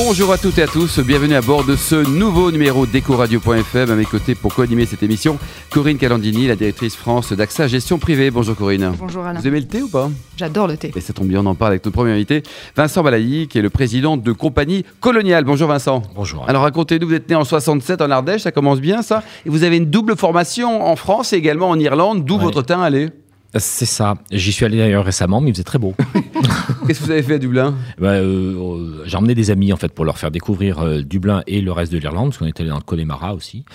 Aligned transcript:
Bonjour 0.00 0.32
à 0.32 0.38
toutes 0.38 0.58
et 0.58 0.62
à 0.62 0.68
tous, 0.68 1.00
bienvenue 1.00 1.34
à 1.34 1.40
bord 1.40 1.64
de 1.64 1.74
ce 1.74 1.96
nouveau 2.08 2.52
numéro 2.52 2.86
d'EcoRadio.fm. 2.86 3.90
À 3.90 3.94
mes 3.96 4.04
côtés 4.04 4.36
pour 4.36 4.54
co-animer 4.54 4.86
cette 4.86 5.02
émission, 5.02 5.38
Corinne 5.70 5.98
Calandini, 5.98 6.46
la 6.46 6.54
directrice 6.54 6.94
France 6.94 7.32
d'AXA 7.32 7.66
Gestion 7.66 7.98
Privée. 7.98 8.30
Bonjour 8.30 8.54
Corinne. 8.54 8.92
Bonjour 8.96 9.26
Alain. 9.26 9.40
Vous 9.40 9.46
aimez 9.48 9.58
le 9.58 9.66
thé 9.66 9.82
ou 9.82 9.88
pas? 9.88 10.08
J'adore 10.36 10.68
le 10.68 10.76
thé. 10.76 10.92
Et 10.94 11.00
ça 11.00 11.12
tombe 11.12 11.26
bien, 11.26 11.40
on 11.40 11.46
en 11.46 11.56
parle 11.56 11.72
avec 11.72 11.84
notre 11.84 11.94
premier 11.96 12.12
invité, 12.12 12.44
Vincent 12.76 13.02
Balailly, 13.02 13.48
qui 13.48 13.58
est 13.58 13.62
le 13.62 13.70
président 13.70 14.16
de 14.16 14.32
compagnie 14.32 14.84
coloniale. 15.00 15.42
Bonjour 15.44 15.66
Vincent. 15.68 16.02
Bonjour. 16.14 16.44
Alors 16.48 16.62
racontez-nous, 16.62 17.08
vous 17.08 17.14
êtes 17.14 17.28
né 17.28 17.34
en 17.34 17.44
67 17.44 18.00
en 18.00 18.10
Ardèche, 18.10 18.42
ça 18.42 18.52
commence 18.52 18.80
bien 18.80 19.02
ça. 19.02 19.24
Et 19.46 19.50
vous 19.50 19.64
avez 19.64 19.78
une 19.78 19.86
double 19.90 20.16
formation 20.16 20.86
en 20.86 20.94
France 20.94 21.32
et 21.32 21.36
également 21.36 21.70
en 21.70 21.78
Irlande, 21.78 22.24
d'où 22.24 22.36
Ouais. 22.36 22.44
votre 22.44 22.62
teint 22.62 22.80
allé. 22.80 23.08
C'est 23.56 23.86
ça. 23.86 24.14
J'y 24.30 24.52
suis 24.52 24.64
allé 24.64 24.76
d'ailleurs 24.78 25.04
récemment, 25.04 25.40
mais 25.40 25.48
il 25.48 25.54
faisait 25.54 25.64
très 25.64 25.78
beau. 25.78 25.94
Qu'est-ce 26.88 27.00
que 27.00 27.04
vous 27.04 27.10
avez 27.10 27.22
fait 27.22 27.34
à 27.34 27.38
Dublin 27.38 27.74
Bah, 27.98 28.12
euh, 28.12 28.54
euh, 28.56 29.02
J'ai 29.04 29.18
emmené 29.18 29.34
des 29.34 29.50
amis 29.50 29.74
en 29.74 29.76
fait 29.76 29.92
pour 29.92 30.06
leur 30.06 30.16
faire 30.16 30.30
découvrir 30.30 30.78
euh, 30.78 31.02
Dublin 31.02 31.42
et 31.46 31.60
le 31.60 31.70
reste 31.70 31.92
de 31.92 31.98
l'Irlande, 31.98 32.30
parce 32.30 32.38
qu'on 32.38 32.46
était 32.46 32.62
allé 32.62 32.70
dans 32.70 32.78
le 32.78 32.82
Connemara 32.82 33.34
aussi, 33.34 33.66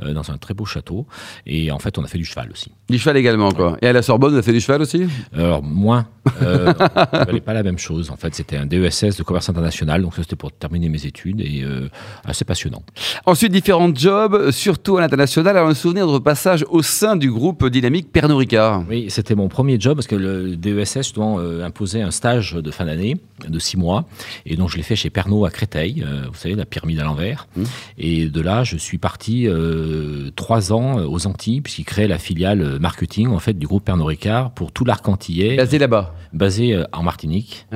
euh, 0.00 0.14
dans 0.14 0.30
un 0.30 0.38
très 0.38 0.54
beau 0.54 0.64
château. 0.64 1.06
Et 1.44 1.70
en 1.70 1.78
fait, 1.78 1.98
on 1.98 2.02
a 2.02 2.06
fait 2.06 2.16
du 2.16 2.24
cheval 2.24 2.50
aussi. 2.50 2.72
Du 2.88 2.98
cheval 2.98 3.18
également, 3.18 3.52
quoi. 3.52 3.76
Et 3.82 3.88
à 3.88 3.92
la 3.92 4.00
Sorbonne, 4.00 4.30
vous 4.30 4.36
avez 4.36 4.42
fait 4.42 4.54
du 4.54 4.60
cheval 4.62 4.80
aussi 4.80 5.04
Alors 5.34 5.62
moins, 5.62 6.06
euh, 6.40 6.72
valait 7.12 7.42
pas 7.42 7.52
la 7.52 7.62
même 7.62 7.76
chose. 7.76 8.10
En 8.10 8.16
fait, 8.16 8.34
c'était 8.34 8.56
un 8.56 8.64
DESS 8.64 9.18
de 9.18 9.22
commerce 9.22 9.50
international, 9.50 10.00
donc 10.00 10.14
ça 10.14 10.22
c'était 10.22 10.36
pour 10.36 10.50
terminer 10.50 10.88
mes 10.88 11.04
études 11.04 11.42
et 11.42 11.66
assez 12.24 12.46
passionnant. 12.46 12.82
Ensuite, 13.26 13.52
différents 13.52 13.94
jobs, 13.94 14.50
surtout 14.50 14.96
à 14.96 15.02
l'international. 15.02 15.58
Alors, 15.58 15.68
un 15.68 15.74
souvenir 15.74 16.10
de 16.10 16.18
passage 16.18 16.64
au 16.70 16.80
sein 16.80 17.16
du 17.16 17.30
groupe 17.30 17.66
dynamique 17.66 18.10
Pernod 18.10 18.38
Ricard. 18.38 18.84
Oui, 18.88 19.10
c'était 19.10 19.34
mon 19.34 19.48
premier 19.48 19.78
job 19.78 19.96
parce 19.96 20.06
que 20.06 20.16
le 20.16 20.56
DESS 20.56 20.94
justement, 21.02 21.38
imposait 21.38 22.00
un 22.00 22.10
stage 22.10 22.56
de 22.62 22.70
fin 22.70 22.84
d'année 22.86 23.16
de 23.48 23.58
six 23.58 23.76
mois. 23.76 24.04
Et 24.46 24.56
donc 24.56 24.70
je 24.70 24.76
l'ai 24.76 24.82
fait 24.82 24.96
chez 24.96 25.10
Pernod 25.10 25.44
à 25.46 25.50
Créteil, 25.50 26.04
euh, 26.06 26.22
vous 26.28 26.38
savez, 26.38 26.54
la 26.54 26.64
pyramide 26.64 27.00
à 27.00 27.04
l'envers. 27.04 27.46
Mmh. 27.56 27.62
Et 27.98 28.28
de 28.28 28.40
là, 28.40 28.62
je 28.64 28.76
suis 28.76 28.98
parti 28.98 29.46
euh, 29.48 30.30
trois 30.36 30.72
ans 30.72 30.98
euh, 31.00 31.06
aux 31.06 31.26
Antilles, 31.26 31.60
puisqu'il 31.60 31.84
créait 31.84 32.08
la 32.08 32.18
filiale 32.18 32.78
marketing 32.80 33.28
en 33.28 33.38
fait, 33.38 33.54
du 33.58 33.66
groupe 33.66 33.84
Pernod 33.84 34.06
Ricard 34.06 34.50
pour 34.52 34.72
tout 34.72 34.84
l'arc 34.84 35.06
antillais, 35.08 35.56
Basé 35.56 35.78
là-bas. 35.78 36.14
basé 36.32 36.82
en 36.92 37.02
Martinique. 37.02 37.66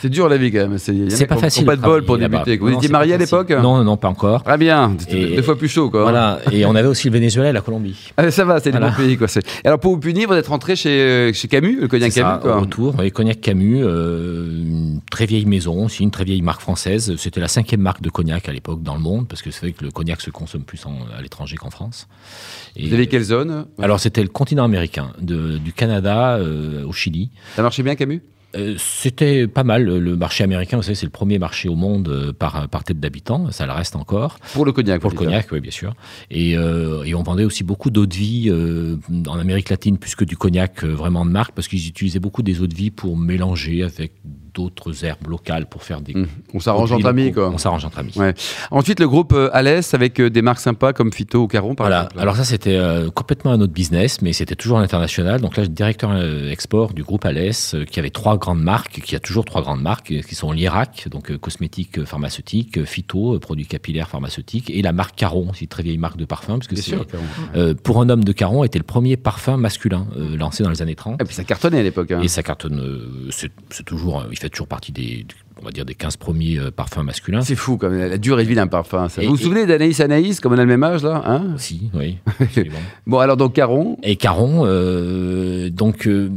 C'est 0.00 0.08
dur 0.08 0.28
la 0.28 0.36
vie 0.36 0.52
quand 0.52 0.68
même. 0.68 0.78
C'est 0.78 1.26
pas 1.26 1.36
facile. 1.36 1.64
pas 1.66 1.76
de 1.76 1.82
bol 1.82 2.04
pour 2.04 2.18
débuter. 2.18 2.56
Vous 2.58 2.70
étiez 2.70 2.88
marié 2.88 3.14
à 3.14 3.18
l'époque 3.18 3.50
Non, 3.50 3.82
non, 3.82 3.96
pas 3.96 4.08
encore. 4.08 4.44
Très 4.44 4.56
bien. 4.58 4.94
C'était 4.98 5.20
Et- 5.32 5.36
deux 5.36 5.42
fois 5.42 5.58
plus 5.58 5.68
chaud, 5.68 5.90
quoi. 5.90 6.02
Voilà, 6.02 6.38
et 6.52 6.64
on 6.64 6.74
avait 6.74 6.88
aussi 6.88 7.08
le 7.08 7.14
Venezuela 7.18 7.50
et 7.50 7.52
la 7.52 7.60
Colombie. 7.60 8.12
Ah, 8.16 8.30
ça 8.30 8.44
va, 8.44 8.60
c'est 8.60 8.70
des 8.70 8.78
Voilà. 8.78 8.92
bons 8.94 9.02
pays, 9.02 9.16
quoi. 9.16 9.26
Alors, 9.64 9.80
pour 9.80 9.92
vous 9.94 10.00
punir, 10.00 10.28
vous 10.28 10.34
êtes 10.34 10.46
rentré 10.46 10.76
chez, 10.76 11.32
chez 11.34 11.48
Camus, 11.48 11.80
le 11.80 11.88
cognac 11.88 12.12
C'est 12.12 12.20
ça, 12.20 12.26
Camus, 12.28 12.42
quoi. 12.42 12.56
au 12.56 12.60
retour, 12.60 12.94
oui, 12.98 13.10
Cognac 13.10 13.40
Camus, 13.40 13.82
euh, 13.82 14.27
une 14.28 15.00
très 15.10 15.26
vieille 15.26 15.46
maison, 15.46 15.84
aussi 15.86 16.02
une 16.02 16.10
très 16.10 16.24
vieille 16.24 16.42
marque 16.42 16.60
française. 16.60 17.14
C'était 17.16 17.40
la 17.40 17.48
cinquième 17.48 17.80
marque 17.80 18.00
de 18.02 18.10
cognac 18.10 18.48
à 18.48 18.52
l'époque 18.52 18.82
dans 18.82 18.94
le 18.94 19.00
monde, 19.00 19.26
parce 19.28 19.42
que 19.42 19.50
c'est 19.50 19.60
vrai 19.60 19.72
que 19.72 19.84
le 19.84 19.90
cognac 19.90 20.20
se 20.20 20.30
consomme 20.30 20.64
plus 20.64 20.84
en- 20.86 20.98
à 21.16 21.22
l'étranger 21.22 21.56
qu'en 21.56 21.70
France. 21.70 22.06
Et- 22.76 22.86
Vous 22.86 22.94
avez 22.94 23.06
quelle 23.06 23.22
zone? 23.24 23.66
alors 23.80 24.00
c'était 24.00 24.22
le 24.22 24.28
continent 24.28 24.64
américain, 24.64 25.12
de- 25.20 25.58
du 25.58 25.72
Canada 25.72 26.36
euh, 26.36 26.84
au 26.84 26.92
Chili. 26.92 27.30
Ça 27.56 27.62
marchait 27.62 27.82
bien, 27.82 27.94
Camus? 27.96 28.22
Euh, 28.56 28.76
c'était 28.78 29.46
pas 29.46 29.64
mal. 29.64 29.84
Le 29.84 30.16
marché 30.16 30.42
américain, 30.44 30.76
vous 30.76 30.82
savez, 30.82 30.94
c'est 30.94 31.06
le 31.06 31.10
premier 31.10 31.38
marché 31.38 31.68
au 31.68 31.74
monde 31.74 32.08
euh, 32.08 32.32
par, 32.32 32.68
par 32.68 32.84
tête 32.84 32.98
d'habitant. 32.98 33.50
Ça 33.50 33.66
le 33.66 33.72
reste 33.72 33.96
encore. 33.96 34.38
Pour 34.54 34.64
le 34.64 34.72
cognac. 34.72 35.00
Pour 35.00 35.10
le 35.10 35.16
cognac, 35.16 35.48
oui, 35.52 35.60
bien 35.60 35.70
sûr. 35.70 35.94
Et, 36.30 36.56
euh, 36.56 37.04
et 37.04 37.14
on 37.14 37.22
vendait 37.22 37.44
aussi 37.44 37.64
beaucoup 37.64 37.90
d'eau 37.90 38.06
de 38.06 38.14
vie 38.14 38.50
en 39.26 39.38
Amérique 39.38 39.68
latine, 39.68 39.98
plus 39.98 40.14
que 40.14 40.24
du 40.24 40.36
cognac 40.36 40.84
vraiment 40.84 41.24
de 41.24 41.30
marque, 41.30 41.52
parce 41.52 41.68
qu'ils 41.68 41.86
utilisaient 41.86 42.20
beaucoup 42.20 42.42
des 42.42 42.60
eaux 42.60 42.66
de 42.66 42.74
vie 42.74 42.90
pour 42.90 43.16
mélanger 43.16 43.82
avec 43.82 44.12
d'autres 44.54 45.04
herbes 45.04 45.26
locales 45.28 45.66
pour 45.66 45.82
faire 45.82 46.00
des. 46.00 46.14
Hum, 46.14 46.26
On 46.54 46.60
s'arrange 46.60 46.92
entre 46.92 47.06
amis, 47.06 47.32
quoi. 47.32 47.50
On 47.50 47.58
s'arrange 47.58 47.84
entre 47.84 47.98
amis. 47.98 48.12
Ouais. 48.16 48.34
Ensuite, 48.70 49.00
le 49.00 49.08
groupe 49.08 49.32
euh, 49.32 49.50
Alès 49.52 49.94
avec 49.94 50.20
euh, 50.20 50.30
des 50.30 50.42
marques 50.42 50.60
sympas 50.60 50.92
comme 50.92 51.12
Fito 51.12 51.42
ou 51.42 51.46
Caron, 51.48 51.74
par 51.74 51.86
Voilà. 51.86 52.02
exemple. 52.04 52.20
Alors 52.20 52.36
ça, 52.36 52.44
c'était 52.44 52.76
euh, 52.76 53.10
complètement 53.10 53.52
un 53.52 53.60
autre 53.60 53.72
business, 53.72 54.22
mais 54.22 54.32
c'était 54.32 54.54
toujours 54.56 54.78
à 54.78 54.80
l'international. 54.80 55.40
Donc 55.40 55.56
là, 55.56 55.62
je 55.62 55.68
suis 55.68 55.74
directeur 55.74 56.10
euh, 56.12 56.50
export 56.50 56.92
du 56.94 57.02
groupe 57.02 57.24
Alès, 57.24 57.74
euh, 57.74 57.84
qui 57.84 57.98
avait 58.00 58.10
trois 58.10 58.36
grandes 58.38 58.62
marques, 58.62 59.00
qui 59.00 59.14
a 59.16 59.20
toujours 59.20 59.44
trois 59.44 59.62
grandes 59.62 59.82
marques, 59.82 60.10
euh, 60.12 60.22
qui 60.22 60.34
sont 60.34 60.52
l'Irak, 60.52 61.08
donc 61.10 61.30
euh, 61.30 61.38
cosmétiques 61.38 61.98
euh, 61.98 62.04
pharmaceutiques, 62.04 62.78
euh, 62.78 62.84
Phyto, 62.84 63.34
euh, 63.34 63.38
produits 63.38 63.66
capillaires 63.66 64.08
pharmaceutiques, 64.08 64.70
et 64.70 64.82
la 64.82 64.92
marque 64.92 65.16
Caron, 65.16 65.50
aussi 65.50 65.68
très 65.68 65.82
vieille 65.82 65.98
marque 65.98 66.16
de 66.16 66.24
parfum, 66.24 66.54
parce 66.58 66.66
que 66.68 66.76
c'est 66.76 66.96
euh, 67.54 67.74
pour 67.74 68.00
un 68.00 68.08
homme 68.08 68.24
de 68.24 68.32
Caron 68.32 68.64
était 68.64 68.78
le 68.78 68.84
premier 68.84 69.16
parfum 69.16 69.56
masculin 69.56 70.06
euh, 70.16 70.36
lancé 70.36 70.62
dans 70.62 70.70
les 70.70 70.82
années 70.82 70.94
30. 70.94 71.20
Et 71.20 71.24
puis 71.24 71.34
ça 71.34 71.44
cartonnait 71.44 71.80
à 71.80 71.82
l'époque. 71.82 72.10
hein. 72.10 72.20
Et 72.22 72.28
ça 72.28 72.42
cartonne, 72.42 72.80
euh, 72.80 73.28
c'est 73.30 73.50
c'est 73.70 73.84
toujours, 73.84 74.20
euh, 74.20 74.24
il 74.30 74.38
fait 74.38 74.47
toujours 74.50 74.66
partie 74.68 74.92
des, 74.92 75.26
on 75.60 75.64
va 75.64 75.70
dire, 75.70 75.84
des 75.84 75.94
15 75.94 76.16
premiers 76.16 76.58
euh, 76.58 76.70
parfums 76.70 77.02
masculins. 77.02 77.42
C'est 77.42 77.54
fou, 77.56 77.76
quand 77.78 77.90
même, 77.90 78.10
la 78.10 78.18
durée 78.18 78.44
de 78.44 78.48
vie 78.48 78.54
d'un 78.54 78.66
parfum. 78.66 79.08
ça. 79.08 79.22
Et- 79.22 79.26
vous 79.26 79.34
vous 79.34 79.40
et- 79.40 79.44
souvenez 79.44 79.66
d'Anaïs 79.66 80.00
Anaïs, 80.00 80.40
comme 80.40 80.52
on 80.52 80.58
a 80.58 80.62
le 80.62 80.66
même 80.66 80.82
âge, 80.84 81.02
là 81.02 81.22
hein? 81.26 81.52
Aussi, 81.54 81.90
oui. 81.94 82.18
Bon, 83.06 83.18
alors 83.18 83.36
donc 83.36 83.54
Caron, 83.54 83.96
Et 84.02 84.16
Caron, 84.16 84.62
euh, 84.66 85.70
donc 85.70 86.06
euh, 86.06 86.30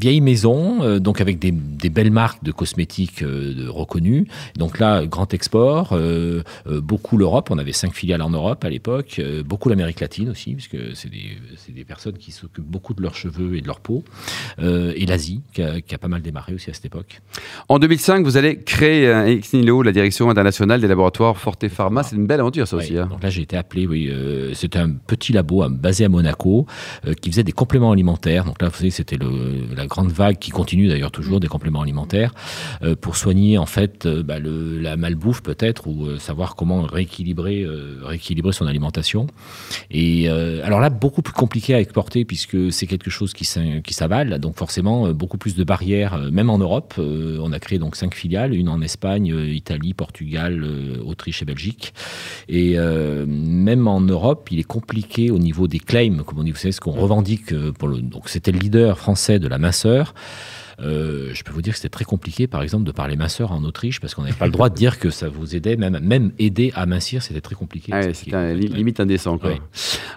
vieille 0.00 0.20
maison, 0.20 0.82
euh, 0.82 0.98
donc 0.98 1.20
avec 1.20 1.38
des, 1.38 1.50
des 1.52 1.90
belles 1.90 2.10
marques 2.10 2.42
de 2.42 2.52
cosmétiques 2.52 3.22
euh, 3.22 3.66
reconnues. 3.68 4.26
Donc 4.56 4.78
là, 4.78 5.04
grand 5.06 5.32
export, 5.34 5.90
euh, 5.92 6.42
beaucoup 6.66 7.18
l'Europe. 7.18 7.50
On 7.50 7.58
avait 7.58 7.72
cinq 7.72 7.94
filiales 7.94 8.22
en 8.22 8.30
Europe 8.30 8.64
à 8.64 8.70
l'époque, 8.70 9.20
beaucoup 9.44 9.68
l'Amérique 9.68 10.00
latine 10.00 10.30
aussi, 10.30 10.54
puisque 10.54 10.76
c'est 10.94 11.10
des, 11.10 11.36
des 11.68 11.84
personnes 11.84 12.16
qui 12.18 12.32
s'occupent 12.32 12.64
beaucoup 12.64 12.94
de 12.94 13.02
leurs 13.02 13.14
cheveux 13.14 13.56
et 13.56 13.60
de 13.60 13.66
leur 13.66 13.80
peau, 13.80 14.04
et 14.58 15.06
l'Asie 15.06 15.42
qui 15.52 15.62
a, 15.62 15.80
qui 15.80 15.94
a 15.94 15.98
pas 15.98 16.08
mal 16.08 16.22
démarré 16.22 16.54
aussi 16.54 16.70
à 16.70 16.74
cette 16.74 16.86
époque. 16.86 17.20
en 17.68 17.78
2005, 17.78 18.24
vous 18.24 18.36
allez 18.36 18.62
créer 18.62 19.06
euh, 19.06 19.26
ex 19.26 19.52
nihilo 19.52 19.82
la 19.82 19.92
direction 19.92 20.30
internationale 20.30 20.80
des 20.80 20.88
laboratoires 20.88 21.36
Forte 21.36 21.68
Pharma. 21.68 22.02
C'est 22.02 22.16
une 22.16 22.26
belle 22.26 22.40
aventure, 22.40 22.66
ça 22.66 22.76
aussi. 22.76 22.96
Hein. 22.96 23.06
Donc 23.06 23.22
là, 23.22 23.30
j'ai 23.30 23.42
été 23.42 23.56
appelé, 23.56 23.86
oui. 23.86 24.10
c'était 24.54 24.78
un 24.78 24.90
petit 24.90 25.32
labo 25.32 25.68
basé 25.68 26.04
à 26.04 26.08
Monaco 26.08 26.66
qui 27.20 27.30
faisait 27.30 27.44
des 27.44 27.52
compléments 27.52 27.92
alimentaires. 27.92 28.44
Donc 28.44 28.60
là, 28.62 28.68
vous 28.68 28.76
savez, 28.76 28.90
c'était 28.90 29.18
la 29.18 29.86
grande 29.90 30.10
vague 30.12 30.38
qui 30.38 30.50
continue 30.50 30.88
d'ailleurs 30.88 31.10
toujours 31.10 31.40
des 31.40 31.48
compléments 31.48 31.82
alimentaires 31.82 32.32
euh, 32.82 32.96
pour 32.96 33.16
soigner 33.16 33.58
en 33.58 33.66
fait 33.66 34.06
euh, 34.06 34.22
bah, 34.22 34.38
le- 34.38 34.78
la 34.78 34.96
malbouffe 34.96 35.42
peut-être 35.42 35.86
ou 35.88 36.06
euh, 36.06 36.18
savoir 36.18 36.56
comment 36.56 36.82
rééquilibrer, 36.82 37.66
rééquilibrer 38.02 38.52
son 38.52 38.66
alimentation. 38.66 39.26
Et 39.90 40.28
alors 40.28 40.80
là, 40.80 40.90
beaucoup 40.90 41.22
plus 41.22 41.32
compliqué 41.32 41.74
à 41.74 41.80
exporter 41.80 42.24
puisque 42.24 42.72
c'est 42.72 42.86
quelque 42.86 43.10
chose 43.10 43.32
qui, 43.32 43.44
s'avale. 43.44 44.38
Donc 44.38 44.56
forcément, 44.56 45.12
beaucoup 45.12 45.38
plus 45.38 45.56
de 45.56 45.64
barrières, 45.64 46.16
même 46.30 46.50
en 46.50 46.58
Europe. 46.58 46.94
On 46.98 47.52
a 47.52 47.58
créé 47.58 47.78
donc 47.78 47.96
cinq 47.96 48.14
filiales, 48.14 48.54
une 48.54 48.68
en 48.68 48.80
Espagne, 48.80 49.34
Italie, 49.48 49.94
Portugal, 49.94 50.64
Autriche 51.04 51.42
et 51.42 51.44
Belgique. 51.44 51.92
Et 52.48 52.76
même 53.26 53.88
en 53.88 54.00
Europe, 54.00 54.48
il 54.50 54.58
est 54.60 54.70
compliqué 54.78 55.30
au 55.30 55.38
niveau 55.38 55.66
des 55.66 55.80
claims, 55.80 56.22
comme 56.24 56.38
on 56.38 56.44
dit, 56.44 56.52
vous 56.52 56.56
savez, 56.56 56.72
ce 56.72 56.80
qu'on 56.80 56.92
revendique 56.92 57.52
pour 57.78 57.88
le. 57.88 57.98
Donc 58.00 58.28
c'était 58.28 58.52
le 58.52 58.58
leader 58.58 58.98
français 58.98 59.38
de 59.38 59.48
la 59.48 59.58
Euh, 60.82 61.28
je 61.34 61.42
peux 61.42 61.52
vous 61.52 61.60
dire 61.60 61.74
que 61.74 61.78
c'était 61.78 61.90
très 61.90 62.06
compliqué, 62.06 62.46
par 62.46 62.62
exemple, 62.62 62.84
de 62.84 62.92
parler 62.92 63.14
minceur 63.14 63.52
en 63.52 63.62
Autriche, 63.64 64.00
parce 64.00 64.14
qu'on 64.14 64.22
n'avait 64.22 64.32
pas 64.34 64.46
le 64.46 64.50
droit 64.52 64.70
de 64.70 64.74
dire 64.74 64.98
que 64.98 65.10
ça 65.10 65.28
vous 65.28 65.54
aidait, 65.54 65.76
même, 65.76 65.98
même 66.00 66.32
aider 66.38 66.72
à 66.74 66.86
mincir, 66.86 67.22
c'était 67.22 67.42
très 67.42 67.54
compliqué. 67.54 67.92
Ah 67.94 68.00
ouais, 68.00 68.14
un- 68.34 68.54
li- 68.54 68.68
limite 68.68 68.98
indécent. 68.98 69.36
Quoi. 69.36 69.50
Ouais. 69.50 69.58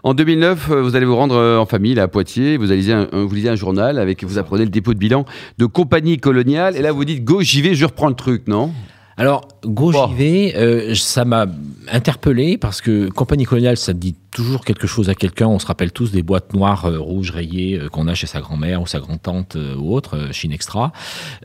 En 0.04 0.14
2009, 0.14 0.70
euh, 0.72 0.82
vous 0.82 0.96
allez 0.96 1.06
vous 1.06 1.18
rendre 1.18 1.36
euh, 1.36 1.58
en 1.58 1.66
famille 1.66 1.96
là, 1.96 2.04
à 2.04 2.08
Poitiers. 2.08 2.56
Vous, 2.56 2.64
lisez 2.68 2.94
un, 2.94 3.10
un- 3.12 3.26
vous 3.26 3.36
lisez 3.36 3.50
un 3.50 3.56
journal 3.56 4.00
avec 4.00 4.24
vous 4.24 4.38
apprenez 4.38 4.64
le 4.64 4.70
dépôt 4.70 4.94
de 4.94 5.00
bilan 5.00 5.26
de 5.58 5.66
compagnie 5.66 6.18
coloniale. 6.18 6.78
Et 6.78 6.82
là, 6.82 6.94
vous 6.94 7.04
dites 7.04 7.26
go, 7.26 7.42
j'y 7.42 7.62
vais, 7.62 7.76
je 7.76 7.84
reprends 7.86 8.08
le 8.08 8.16
truc, 8.16 8.48
non? 8.48 8.72
Alors, 9.16 9.48
Go 9.64 9.92
j'y 9.92 10.16
vais, 10.16 10.56
euh, 10.56 10.96
ça 10.96 11.24
m'a 11.24 11.46
interpellé 11.92 12.58
parce 12.58 12.82
que 12.82 13.10
compagnie 13.10 13.44
coloniale, 13.46 13.78
ça 13.78 13.94
dit 13.94 14.16
toujours 14.32 14.66
quelque 14.66 14.88
chose 14.88 15.10
à 15.10 15.16
quelqu'un. 15.16 15.48
On 15.48 15.60
se 15.60 15.68
rappelle 15.68 15.92
tous 15.92 16.12
des 16.12 16.24
boîtes 16.24 16.54
noires, 16.54 16.86
euh, 16.86 16.98
rouges, 17.00 17.30
rayées 17.32 17.78
euh, 17.80 17.90
qu'on 17.90 18.08
a 18.08 18.16
chez 18.16 18.26
sa 18.28 18.42
grand-mère 18.42 18.82
ou 18.82 18.88
sa 18.88 19.00
grand-tante 19.00 19.56
euh, 19.56 19.76
ou 19.76 19.94
autre, 19.94 20.30
Chine 20.32 20.52
Extra. 20.52 20.92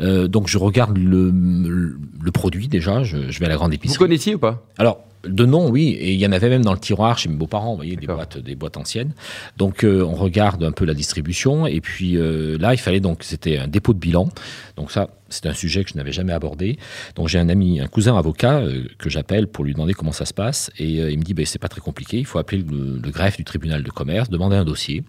Euh, 0.01 0.29
donc, 0.29 0.49
je 0.49 0.57
regarde 0.57 0.97
le, 0.97 1.31
le, 1.31 1.99
le 2.23 2.33
produit 2.33 2.69
déjà. 2.69 3.03
Je, 3.03 3.31
je 3.31 3.39
vais 3.39 3.47
à 3.47 3.51
la 3.51 3.57
grande 3.57 3.71
Vous 3.71 3.77
épicerie. 3.77 3.99
connaissiez 3.99 4.35
ou 4.35 4.39
pas? 4.39 4.65
Alors, 4.79 5.01
de 5.25 5.45
nom, 5.45 5.69
oui, 5.69 5.91
et 5.91 6.13
il 6.13 6.21
y 6.21 6.27
en 6.27 6.33
avait 6.33 6.49
même 6.49 6.65
dans 6.65 6.73
le 6.73 6.79
tiroir 6.79 7.19
chez 7.19 7.29
mes 7.29 7.37
beaux-parents, 7.37 7.71
vous 7.71 7.77
voyez, 7.77 7.97
des 7.97 8.07
boîtes, 8.07 8.39
des 8.39 8.55
boîtes 8.55 8.77
anciennes. 8.77 9.13
Donc, 9.57 9.85
euh, 9.85 10.03
on 10.03 10.15
regarde 10.15 10.63
un 10.63 10.73
peu 10.73 10.85
la 10.85 10.95
distribution, 10.95 11.67
et 11.67 11.81
puis 11.81 12.17
euh, 12.17 12.57
là, 12.59 12.75
il 12.75 12.79
fallait 12.79 13.01
donc, 13.01 13.23
c'était 13.23 13.59
un 13.59 13.69
dépôt 13.69 13.95
de 13.95 13.99
bilan. 13.99 14.29
Donc 14.77 14.91
ça, 14.91 15.11
c'est 15.29 15.47
un 15.47 15.55
sujet 15.55 15.85
que 15.85 15.91
je 15.91 15.97
n'avais 15.97 16.13
jamais 16.13 16.33
abordé. 16.33 16.79
Donc 17.15 17.29
j'ai 17.29 17.39
un 17.39 17.49
ami, 17.49 17.81
un 17.81 17.89
cousin 17.89 18.17
avocat 18.17 18.59
euh, 18.59 18.85
que 18.99 19.11
j'appelle 19.11 19.47
pour 19.49 19.65
lui 19.65 19.73
demander 19.73 19.95
comment 19.95 20.13
ça 20.13 20.25
se 20.25 20.35
passe, 20.35 20.71
et 20.79 20.95
il 20.95 21.19
me 21.19 21.25
dit, 21.25 21.35
ben, 21.35 21.45
c'est 21.45 21.59
pas 21.59 21.69
très 21.69 21.81
compliqué, 21.81 22.19
il 22.19 22.27
faut 22.27 22.39
appeler 22.39 22.63
le, 22.63 22.99
le 23.03 23.11
greffe 23.11 23.37
du 23.37 23.45
tribunal 23.45 23.83
de 23.83 23.91
commerce, 23.91 24.31
demander 24.31 24.57
un 24.57 24.65
dossier. 24.65 25.05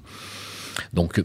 Donc 0.94 1.24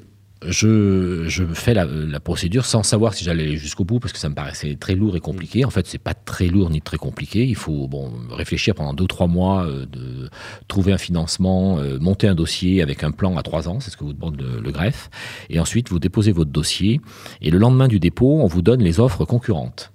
je, 0.49 1.25
je 1.27 1.45
fais 1.45 1.75
la, 1.75 1.85
la 1.85 2.21
procédure 2.21 2.67
sans 2.67 2.83
savoir 2.83 3.15
si 3.15 3.25
j'allais 3.25 3.57
jusqu'au 3.57 3.85
bout 3.85 4.01
parce 4.01 4.13
que 4.13 4.19
ça 4.19 4.29
me 4.29 4.35
paraissait 4.35 4.77
très 4.77 4.95
lourd 4.95 5.17
et 5.17 5.21
compliqué. 5.21 5.65
En 5.65 5.71
fait, 5.71 5.87
c'est 5.87 5.99
pas 5.99 6.15
très 6.15 6.47
lourd 6.47 6.71
ni 6.71 6.81
très 6.81 6.99
compliqué. 6.99 7.47
Il 7.47 7.57
faut 7.57 7.89
bon 7.89 8.13
réfléchir 8.31 8.75
pendant 8.75 8.95
deux 8.95 9.07
trois 9.07 9.27
mois, 9.27 9.65
euh, 9.65 9.87
de 9.87 10.29
trouver 10.69 10.93
un 10.93 10.99
financement, 10.99 11.79
euh, 11.79 11.99
monter 11.99 12.29
un 12.29 12.35
dossier 12.35 12.83
avec 12.83 13.05
un 13.05 13.11
plan 13.11 13.37
à 13.37 13.43
trois 13.43 13.69
ans, 13.69 13.81
c'est 13.81 13.91
ce 13.91 13.97
que 13.97 14.05
vous 14.05 14.13
demande 14.13 14.41
le, 14.41 14.61
le 14.61 14.71
greffe, 14.73 15.11
et 15.49 15.61
ensuite 15.61 15.89
vous 15.89 15.99
déposez 15.99 16.33
votre 16.33 16.51
dossier 16.51 17.01
et 17.41 17.51
le 17.51 17.59
lendemain 17.59 17.89
du 17.89 18.01
dépôt, 18.01 18.41
on 18.43 18.47
vous 18.47 18.63
donne 18.63 18.83
les 18.83 19.01
offres 19.01 19.25
concurrentes. 19.25 19.94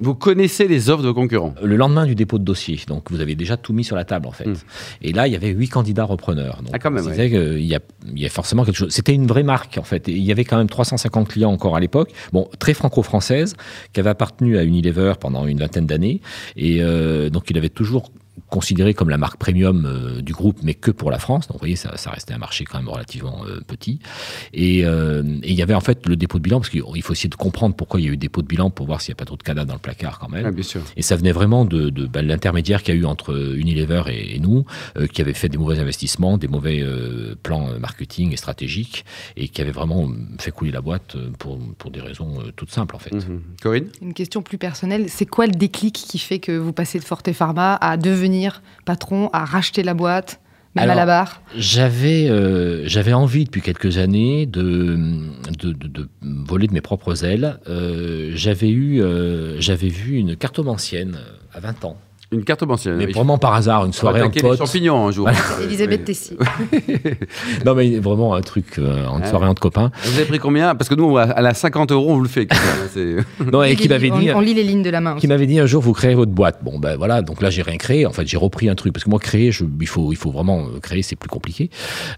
Vous 0.00 0.14
connaissez 0.14 0.66
les 0.66 0.90
offres 0.90 1.02
de 1.02 1.08
vos 1.08 1.14
concurrents? 1.14 1.54
Le 1.62 1.76
lendemain 1.76 2.06
du 2.06 2.16
dépôt 2.16 2.38
de 2.38 2.44
dossier, 2.44 2.80
donc 2.88 3.10
vous 3.12 3.20
avez 3.20 3.36
déjà 3.36 3.56
tout 3.56 3.72
mis 3.72 3.84
sur 3.84 3.94
la 3.94 4.04
table 4.04 4.26
en 4.26 4.32
fait. 4.32 4.46
Hmm. 4.48 4.54
Et 5.02 5.12
là, 5.12 5.28
il 5.28 5.32
y 5.32 5.36
avait 5.36 5.50
huit 5.50 5.68
candidats 5.68 6.04
repreneurs. 6.04 6.56
Donc, 6.62 6.70
Ah, 6.72 6.78
quand 6.80 6.90
même, 6.90 7.06
ouais. 7.06 7.30
qu'il 7.30 7.64
y, 7.64 7.74
a, 7.76 7.80
il 8.12 8.18
y 8.18 8.26
a 8.26 8.28
forcément 8.28 8.64
quelque 8.64 8.76
chose. 8.76 8.90
C'était 8.92 9.14
une 9.14 9.26
vraie 9.28 9.44
marque 9.44 9.78
en 9.78 9.84
fait. 9.84 10.08
Et 10.08 10.12
il 10.12 10.24
y 10.24 10.32
avait 10.32 10.44
quand 10.44 10.56
même 10.56 10.68
350 10.68 11.28
clients 11.28 11.52
encore 11.52 11.76
à 11.76 11.80
l'époque. 11.80 12.10
Bon, 12.32 12.48
très 12.58 12.74
franco-française, 12.74 13.54
qui 13.92 14.00
avait 14.00 14.10
appartenu 14.10 14.58
à 14.58 14.64
Unilever 14.64 15.12
pendant 15.20 15.46
une 15.46 15.58
vingtaine 15.58 15.86
d'années. 15.86 16.20
Et 16.56 16.78
euh, 16.82 17.30
donc, 17.30 17.50
il 17.50 17.56
avait 17.58 17.68
toujours 17.68 18.10
considéré 18.48 18.94
comme 18.94 19.08
la 19.08 19.16
marque 19.16 19.38
premium 19.38 19.86
euh, 19.86 20.20
du 20.20 20.32
groupe, 20.32 20.58
mais 20.62 20.74
que 20.74 20.90
pour 20.90 21.10
la 21.10 21.18
France. 21.18 21.48
Donc, 21.48 21.54
vous 21.54 21.60
voyez, 21.60 21.76
ça, 21.76 21.96
ça 21.96 22.10
restait 22.10 22.34
un 22.34 22.38
marché 22.38 22.64
quand 22.64 22.78
même 22.78 22.88
relativement 22.88 23.44
euh, 23.46 23.60
petit. 23.66 23.98
Et, 24.52 24.84
euh, 24.84 25.22
et 25.42 25.50
il 25.50 25.54
y 25.54 25.62
avait 25.62 25.74
en 25.74 25.80
fait 25.80 26.06
le 26.06 26.16
dépôt 26.16 26.38
de 26.38 26.42
bilan, 26.42 26.60
parce 26.60 26.70
qu'il 26.70 27.02
faut 27.02 27.12
essayer 27.12 27.28
de 27.28 27.34
comprendre 27.34 27.74
pourquoi 27.74 28.00
il 28.00 28.06
y 28.06 28.08
a 28.08 28.12
eu 28.12 28.16
dépôt 28.16 28.42
de 28.42 28.46
bilan 28.46 28.70
pour 28.70 28.86
voir 28.86 29.00
s'il 29.00 29.12
n'y 29.12 29.16
a 29.16 29.20
pas 29.20 29.24
trop 29.24 29.36
de 29.36 29.42
cadavres 29.42 29.66
dans 29.66 29.74
le 29.74 29.80
placard 29.80 30.18
quand 30.18 30.28
même. 30.28 30.46
Ah, 30.46 30.50
Bien 30.50 30.62
sûr. 30.62 30.82
Et 30.96 31.02
ça 31.02 31.16
venait 31.16 31.32
vraiment 31.32 31.64
de, 31.64 31.90
de 31.90 32.06
bah, 32.06 32.22
l'intermédiaire 32.22 32.82
qu'il 32.82 32.94
y 32.94 32.98
a 32.98 33.00
eu 33.00 33.04
entre 33.04 33.34
Unilever 33.56 34.04
et, 34.08 34.36
et 34.36 34.38
nous, 34.38 34.64
euh, 34.96 35.06
qui 35.06 35.20
avait 35.20 35.34
fait 35.34 35.48
des 35.48 35.58
mauvais 35.58 35.78
investissements, 35.78 36.38
des 36.38 36.48
mauvais 36.48 36.80
euh, 36.80 37.34
plans 37.42 37.78
marketing 37.78 38.32
et 38.32 38.36
stratégiques, 38.36 39.04
et 39.36 39.48
qui 39.48 39.60
avait 39.60 39.72
vraiment 39.72 40.08
euh, 40.08 40.14
fait 40.38 40.50
couler 40.50 40.72
la 40.72 40.80
boîte 40.80 41.16
pour, 41.38 41.58
pour 41.78 41.90
des 41.90 42.00
raisons 42.00 42.40
euh, 42.40 42.52
toutes 42.54 42.70
simples 42.70 42.96
en 42.96 42.98
fait. 42.98 43.12
Mhm. 43.12 43.42
Corinne? 43.62 43.88
Une 44.00 44.14
question 44.14 44.42
plus 44.42 44.58
personnelle, 44.58 45.06
c'est 45.08 45.26
quoi 45.26 45.46
le 45.46 45.52
déclic 45.52 45.94
qui 45.94 46.18
fait 46.18 46.38
que 46.38 46.56
vous 46.56 46.72
passez 46.72 46.98
de 46.98 47.04
Forte 47.04 47.32
Pharma 47.32 47.76
à 47.76 47.96
devenir 47.96 48.21
patron, 48.84 49.28
à 49.32 49.44
racheter 49.44 49.82
la 49.82 49.94
boîte, 49.94 50.40
même 50.74 50.84
Alors, 50.84 50.92
à 50.94 50.96
la 51.00 51.06
barre 51.06 51.42
J'avais 51.56 52.28
euh, 52.30 52.86
j'avais 52.88 53.12
envie 53.12 53.44
depuis 53.44 53.60
quelques 53.60 53.98
années 53.98 54.46
de, 54.46 54.96
de, 55.58 55.72
de- 55.72 55.86
de 55.88 56.08
voler 56.22 56.66
de 56.66 56.72
mes 56.72 56.80
propres 56.80 57.24
ailes. 57.24 57.58
Euh, 57.68 58.30
j'avais 58.34 58.70
eu 58.70 59.02
euh, 59.02 59.60
j'avais 59.60 59.88
vu 59.88 60.16
une 60.16 60.34
cartomancienne 60.36 61.18
à 61.52 61.60
20 61.60 61.84
ans, 61.84 61.98
Une 62.32 62.44
carte 62.44 62.64
bancaire. 62.64 62.94
mais 62.96 63.06
vraiment 63.06 63.38
par 63.38 63.54
hasard, 63.54 63.84
une 63.84 63.92
soirée 63.92 64.22
en 64.22 64.30
pote. 64.30 64.58
champignons 64.58 65.06
un 65.08 65.10
jour. 65.12 65.28
Elisabeth. 65.62 66.04
Tessy. 66.04 66.36
Non 67.64 67.74
mais 67.74 67.98
vraiment 67.98 68.34
un 68.34 68.40
truc, 68.40 68.78
euh, 68.78 69.06
en 69.06 69.20
Ah. 69.22 69.26
soirée 69.28 69.46
entre 69.46 69.60
copains. 69.62 69.90
Vous 70.04 70.16
avez 70.16 70.24
pris 70.24 70.38
combien 70.38 70.74
Parce 70.74 70.88
que 70.88 70.94
nous, 70.94 71.16
à 71.18 71.40
la 71.40 71.54
50 71.54 71.92
euros, 71.92 72.10
on 72.12 72.16
vous 72.16 72.22
le 72.22 72.28
fait. 72.28 72.46
quand 72.46 72.56
même, 72.96 73.18
hein, 73.40 73.44
Non, 73.52 73.62
et 73.62 73.76
qui 73.76 73.88
m'avait 73.88 74.10
on, 74.10 74.18
dit, 74.18 74.30
on 74.32 74.40
lit 74.40 74.54
les 74.54 74.64
lignes 74.64 74.82
de 74.82 74.90
la 74.90 75.00
main. 75.00 75.16
qui 75.16 75.26
m'avait 75.28 75.46
dit 75.46 75.58
un 75.60 75.66
jour 75.66 75.82
vous 75.82 75.92
créez 75.92 76.14
votre 76.14 76.32
boîte. 76.32 76.58
Bon 76.64 76.78
ben 76.78 76.96
voilà, 76.96 77.22
donc 77.22 77.42
là 77.42 77.50
j'ai 77.50 77.62
rien 77.62 77.76
créé. 77.76 78.06
En 78.06 78.12
fait 78.12 78.26
j'ai 78.26 78.36
repris 78.36 78.68
un 78.68 78.74
truc 78.74 78.92
parce 78.92 79.04
que 79.04 79.10
moi 79.10 79.18
créer, 79.18 79.52
je, 79.52 79.64
il 79.80 79.86
faut 79.88 80.12
il 80.12 80.16
faut 80.16 80.30
vraiment 80.30 80.60
euh, 80.66 80.80
créer, 80.80 81.02
c'est 81.02 81.16
plus 81.16 81.28
compliqué. 81.28 81.70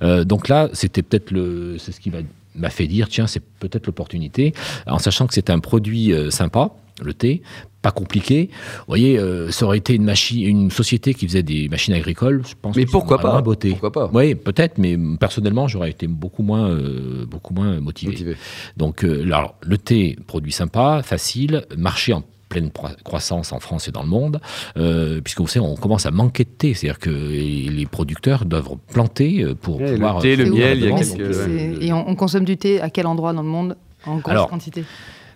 Euh, 0.02 0.24
donc 0.24 0.48
là 0.48 0.68
c'était 0.72 1.02
peut-être 1.02 1.30
le, 1.30 1.76
c'est 1.78 1.92
ce 1.92 2.00
qui 2.00 2.10
m'a 2.10 2.18
m'a 2.56 2.70
fait 2.70 2.86
dire 2.86 3.08
tiens 3.08 3.26
c'est 3.26 3.42
peut-être 3.58 3.86
l'opportunité, 3.86 4.52
en 4.86 4.98
sachant 4.98 5.26
que 5.26 5.34
c'est 5.34 5.50
un 5.50 5.58
produit 5.58 6.12
euh, 6.12 6.30
sympa, 6.30 6.70
le 7.02 7.12
thé, 7.12 7.42
pas 7.84 7.90
compliqué. 7.90 8.48
Vous 8.78 8.84
voyez, 8.88 9.18
euh, 9.18 9.50
ça 9.50 9.66
aurait 9.66 9.76
été 9.76 9.94
une 9.94 10.04
machine, 10.04 10.42
une 10.48 10.70
société 10.70 11.12
qui 11.12 11.26
faisait 11.28 11.42
des 11.42 11.68
machines 11.68 11.92
agricoles. 11.92 12.42
Je 12.48 12.54
pense. 12.60 12.74
Mais 12.76 12.86
que 12.86 12.90
pourquoi 12.90 13.18
pas 13.18 13.42
botté. 13.42 13.68
Pourquoi 13.68 13.92
pas 13.92 14.10
Oui, 14.12 14.34
peut-être, 14.34 14.78
mais 14.78 14.96
personnellement, 15.20 15.68
j'aurais 15.68 15.90
été 15.90 16.06
beaucoup 16.06 16.42
moins, 16.42 16.70
euh, 16.70 17.26
beaucoup 17.26 17.52
moins 17.52 17.78
motivé. 17.80 18.12
Motivé. 18.12 18.36
Donc, 18.78 19.04
euh, 19.04 19.22
alors, 19.24 19.56
le 19.60 19.76
thé, 19.76 20.16
produit 20.26 20.50
sympa, 20.50 21.02
facile, 21.04 21.66
marché 21.76 22.14
en 22.14 22.22
pleine 22.48 22.70
croissance 23.04 23.52
en 23.52 23.60
France 23.60 23.88
et 23.88 23.92
dans 23.92 24.02
le 24.02 24.08
monde, 24.08 24.40
euh, 24.78 25.20
puisque 25.20 25.40
vous 25.40 25.46
savez, 25.48 25.66
on 25.66 25.74
commence 25.76 26.06
à 26.06 26.10
manquer 26.10 26.44
de 26.44 26.50
thé, 26.50 26.72
c'est-à-dire 26.72 26.98
que 27.00 27.10
les 27.10 27.86
producteurs 27.90 28.46
doivent 28.46 28.76
planter 28.92 29.44
pour 29.60 29.76
Ouais, 29.80 29.88
le 29.90 29.94
pouvoir... 29.96 30.20
thé, 30.22 30.36
le 30.36 30.46
miel, 30.46 30.78
il 30.78 30.84
y 30.88 30.92
a 30.92 30.96
quelques- 30.96 31.82
Et 31.82 31.92
on, 31.92 32.08
on 32.08 32.14
consomme 32.14 32.44
du 32.46 32.56
thé 32.56 32.80
à 32.80 32.88
quel 32.90 33.06
endroit 33.06 33.32
dans 33.34 33.42
le 33.42 33.48
monde 33.48 33.76
En 34.06 34.16
grosse 34.18 34.30
Alors, 34.30 34.48
quantité? 34.48 34.84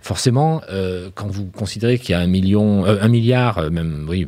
Forcément, 0.01 0.63
euh, 0.71 1.11
quand 1.15 1.27
vous 1.29 1.47
considérez 1.47 1.99
qu'il 1.99 2.11
y 2.11 2.15
a 2.15 2.21
un 2.21 2.27
million, 2.27 2.87
euh, 2.87 2.99
un 3.01 3.09
milliard, 3.09 3.59
euh, 3.59 3.71
même 3.71 4.07
oui, 4.09 4.27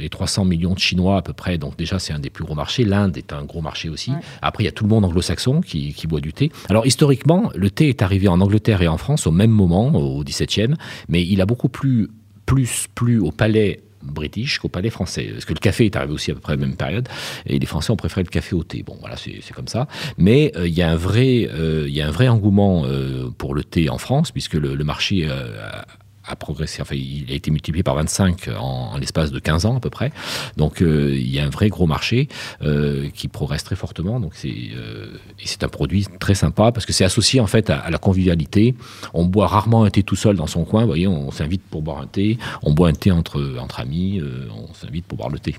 et 0.00 0.08
300 0.08 0.44
millions 0.44 0.74
de 0.74 0.78
Chinois 0.78 1.16
à 1.16 1.22
peu 1.22 1.32
près, 1.32 1.58
donc 1.58 1.76
déjà 1.76 1.98
c'est 1.98 2.12
un 2.12 2.18
des 2.18 2.30
plus 2.30 2.44
gros 2.44 2.54
marchés. 2.54 2.84
L'Inde 2.84 3.16
est 3.16 3.32
un 3.32 3.44
gros 3.44 3.60
marché 3.60 3.88
aussi. 3.88 4.10
Ouais. 4.10 4.18
Après, 4.42 4.64
il 4.64 4.66
y 4.66 4.68
a 4.68 4.72
tout 4.72 4.84
le 4.84 4.90
monde 4.90 5.04
anglo-saxon 5.04 5.60
qui, 5.60 5.94
qui 5.94 6.06
boit 6.06 6.20
du 6.20 6.32
thé. 6.32 6.50
Alors 6.68 6.86
historiquement, 6.86 7.50
le 7.54 7.70
thé 7.70 7.88
est 7.88 8.02
arrivé 8.02 8.28
en 8.28 8.40
Angleterre 8.40 8.82
et 8.82 8.88
en 8.88 8.98
France 8.98 9.26
au 9.26 9.32
même 9.32 9.50
moment, 9.50 9.94
au 9.94 10.24
17e, 10.24 10.74
mais 11.08 11.24
il 11.24 11.40
a 11.40 11.46
beaucoup 11.46 11.68
plus 11.68 12.10
plus 12.46 12.88
plu 12.94 13.18
au 13.20 13.30
palais 13.30 13.80
british 14.04 14.58
qu'au 14.58 14.68
palais 14.68 14.90
français. 14.90 15.30
Parce 15.32 15.44
que 15.44 15.54
le 15.54 15.58
café 15.58 15.86
est 15.86 15.96
arrivé 15.96 16.12
aussi 16.12 16.30
à 16.30 16.34
peu 16.34 16.40
près 16.40 16.52
à 16.52 16.56
la 16.56 16.60
même 16.60 16.76
période, 16.76 17.08
et 17.46 17.58
les 17.58 17.66
Français 17.66 17.90
ont 17.90 17.96
préféré 17.96 18.22
le 18.22 18.28
café 18.28 18.54
au 18.54 18.62
thé. 18.62 18.82
Bon, 18.82 18.96
voilà, 19.00 19.16
c'est 19.16 19.52
comme 19.54 19.68
ça. 19.68 19.88
Mais 20.18 20.52
euh, 20.56 20.68
il 20.68 20.74
y 20.74 20.82
a 20.82 20.90
un 20.90 20.96
vrai, 20.96 21.48
euh, 21.52 21.86
y 21.88 22.00
a 22.00 22.06
un 22.06 22.10
vrai 22.10 22.28
engouement 22.28 22.84
euh, 22.84 23.30
pour 23.36 23.54
le 23.54 23.64
thé 23.64 23.88
en 23.88 23.98
France, 23.98 24.30
puisque 24.30 24.54
le, 24.54 24.74
le 24.74 24.84
marché 24.84 25.28
a, 26.26 26.36
progressé. 26.36 26.82
Enfin, 26.82 26.94
il 26.94 27.26
a 27.30 27.34
été 27.34 27.50
multiplié 27.50 27.82
par 27.82 27.94
25 27.94 28.48
en, 28.58 28.96
l'espace 28.98 29.30
de 29.30 29.38
15 29.38 29.66
ans 29.66 29.76
à 29.76 29.80
peu 29.80 29.90
près. 29.90 30.12
Donc, 30.56 30.82
euh, 30.82 31.14
il 31.14 31.30
y 31.30 31.38
a 31.38 31.44
un 31.44 31.50
vrai 31.50 31.68
gros 31.68 31.86
marché 31.86 32.28
euh, 32.62 33.08
qui 33.10 33.28
progresse 33.28 33.64
très 33.64 33.76
fortement. 33.76 34.20
Donc, 34.20 34.32
c'est 34.34 34.54
euh, 34.76 35.06
et 35.38 35.46
c'est 35.46 35.64
un 35.64 35.68
produit 35.68 36.06
très 36.18 36.34
sympa 36.34 36.72
parce 36.72 36.86
que 36.86 36.92
c'est 36.92 37.04
associé 37.04 37.40
en 37.40 37.46
fait 37.46 37.70
à, 37.70 37.90
la 37.90 37.98
convivialité. 37.98 38.74
On 39.12 39.24
boit 39.24 39.46
rarement 39.46 39.84
un 39.84 39.90
thé 39.90 40.02
tout 40.02 40.16
seul 40.16 40.36
dans 40.36 40.46
son 40.46 40.64
coin. 40.64 40.82
Vous 40.82 40.88
voyez, 40.88 41.08
on 41.08 41.30
s'invite 41.30 41.62
pour 41.62 41.82
boire 41.82 42.00
un 42.00 42.06
thé. 42.06 42.38
On 42.62 42.72
boit 42.72 42.88
un 42.88 42.92
thé 42.92 43.10
entre 43.10 43.58
entre 43.60 43.80
amis. 43.80 44.20
on 44.54 44.72
s'invite 44.74 45.06
pour 45.06 45.18
boire 45.18 45.30
le 45.30 45.38
thé. 45.38 45.56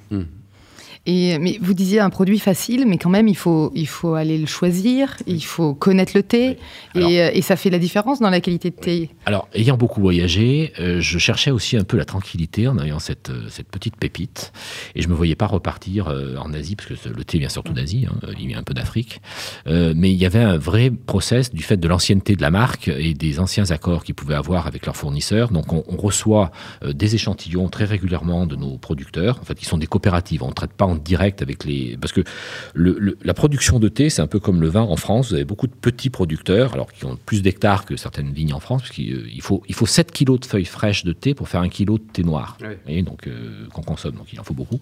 Et, 1.06 1.38
mais 1.40 1.60
vous 1.62 1.74
disiez 1.76 2.00
un 2.00 2.10
produit 2.10 2.40
facile, 2.40 2.86
mais 2.88 2.98
quand 2.98 3.10
même, 3.12 3.28
il 3.28 3.38
faut, 3.38 3.72
il 3.76 3.88
faut 3.88 4.16
aller 4.16 4.38
le 4.40 4.48
choisir, 4.48 5.18
il 5.28 5.44
faut 5.44 5.76
connaître 5.76 6.14
le 6.16 6.24
thé, 6.24 6.58
Alors- 6.96 7.10
et, 7.10 7.22
euh, 7.22 7.30
et 7.34 7.42
ça 7.44 7.56
fait 7.56 7.70
la 7.70 7.78
différence 7.80 8.20
dans 8.20 8.30
la 8.32 8.42
qualité 8.42 8.72
de 8.72 8.76
thé. 8.76 9.10
Alors, 9.26 9.48
ayant 9.54 9.78
beaucoup 9.78 10.02
voyagé, 10.02 10.74
euh, 10.80 11.00
je 11.02 11.18
cherchais 11.20 11.52
aussi 11.52 11.78
un 11.78 11.84
peu 11.84 11.98
la 11.98 12.06
tranquillité 12.06 12.68
en 12.68 12.80
ayant 12.80 12.98
cette, 13.00 13.30
euh, 13.30 13.48
cette 13.50 13.68
petite 13.68 13.98
pépite. 13.98 14.52
Et 14.96 15.02
je 15.04 15.08
me 15.08 15.14
voyais 15.14 15.36
pas 15.36 15.46
repartir 15.48 16.08
euh, 16.08 16.38
en 16.38 16.52
Asie, 16.54 16.76
parce 16.76 16.90
que 16.90 17.10
le 17.10 17.24
thé 17.24 17.38
vient 17.38 17.50
surtout 17.50 17.74
d'Asie, 17.74 18.08
hein, 18.10 18.16
il 18.40 18.48
vient 18.48 18.60
un 18.60 18.64
peu 18.64 18.74
d'Afrique. 18.74 19.22
Euh, 19.68 19.94
mais 19.96 20.12
il 20.12 20.18
y 20.18 20.26
avait 20.26 20.40
un 20.44 20.58
vrai 20.58 20.90
process 20.90 21.54
du 21.54 21.62
fait 21.62 21.78
de 21.78 21.88
l'ancienneté 21.88 22.36
de 22.36 22.42
la 22.42 22.50
marque 22.50 22.88
et 22.88 23.14
des 23.14 23.40
anciens 23.40 23.70
accords 23.70 24.04
qu'ils 24.04 24.16
pouvaient 24.16 24.34
avoir 24.36 24.66
avec 24.66 24.86
leurs 24.88 24.98
fournisseurs. 24.98 25.52
Donc, 25.52 25.72
on, 25.72 25.84
on 25.88 25.98
reçoit 25.98 26.52
des 26.84 27.14
échantillons 27.16 27.70
très 27.70 27.86
régulièrement 27.86 28.48
de 28.48 28.56
nos 28.56 28.78
producteurs. 28.78 29.40
En 29.40 29.46
fait, 29.46 29.62
ils 29.62 29.66
sont 29.68 29.78
des 29.78 29.88
coopératives. 29.88 30.42
On 30.44 30.48
ne 30.50 30.54
traite 30.54 30.74
pas 30.74 30.86
en 30.86 30.95
direct 31.04 31.42
avec 31.42 31.64
les... 31.66 31.98
Parce 32.00 32.12
que 32.14 32.22
le- 32.74 32.98
le- 33.00 33.18
la 33.24 33.34
production 33.34 33.80
de 33.80 33.88
thé, 33.90 34.10
c'est 34.10 34.22
un 34.22 34.28
peu 34.28 34.40
comme 34.40 34.62
le 34.62 34.68
vin 34.68 34.82
en 34.82 34.96
France. 34.96 35.30
Vous 35.30 35.36
avez 35.36 35.46
beaucoup 35.46 35.68
de 35.68 35.74
petits 35.74 36.10
producteurs, 36.10 36.74
alors 36.74 36.92
qui 36.92 37.06
ont 37.06 37.18
plus 37.26 37.42
d'hectares 37.42 37.86
que 37.86 37.96
certaines 37.98 38.32
vignes 38.32 38.54
en 38.54 38.60
France, 38.60 38.82
parce 38.84 38.94
qu'il 38.94 39.14
euh, 39.14 39.28
faut, 39.42 39.64
il 39.68 39.76
faut 39.76 39.86
7 39.86 40.12
kilos 40.12 40.40
de 40.40 40.46
feuilles 40.46 40.66
fraîches 40.66 41.04
de 41.04 41.14
thé 41.14 41.34
pour 41.34 41.50
faire 41.50 41.62
un 41.62 41.70
kilo 41.70 41.98
de 41.98 42.04
thé 42.12 42.24
noir. 42.24 42.58
Vous 42.76 42.82
voyez, 42.86 43.02
donc, 43.04 43.28
euh, 43.28 43.66
qu'on 43.74 43.82
consomme, 43.84 44.16
donc 44.16 44.32
il 44.34 44.40
en 44.40 44.44
faut 44.44 44.54
beaucoup. 44.54 44.80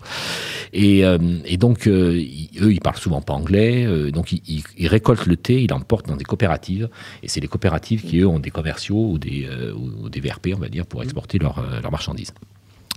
Et, 0.74 1.06
euh, 1.06 1.18
et 1.46 1.58
donc, 1.58 1.88
euh, 1.88 2.18
ils- 2.18 2.50
eux, 2.62 2.72
ils 2.74 2.82
parlent 2.82 2.98
souvent 2.98 3.22
pas 3.22 3.34
anglais, 3.34 3.86
donc 4.12 4.32
ils, 4.32 4.88
récoltent 4.88 5.26
le 5.26 5.36
thé, 5.38 5.62
ils 5.64 5.70
l'emportent 5.70 6.08
dans 6.08 6.16
des 6.18 6.26
coopératives, 6.26 6.90
et 7.22 7.28
c'est 7.28 7.40
les 7.40 7.48
coopératives 7.48 8.02
qui, 8.04 8.20
eux, 8.20 8.28
ont 8.28 8.40
des 8.40 8.52
commerciaux 8.52 9.10
ou 9.12 9.18
des, 9.18 9.48
ou- 9.76 10.10
des 10.10 10.20
VRP, 10.20 10.54
on 10.56 10.60
va 10.60 10.70
dire, 10.70 10.86
pour 10.86 11.04
exporter 11.04 11.40
leurs 11.40 11.62
leurs 11.82 11.92
marchandises. 11.92 12.34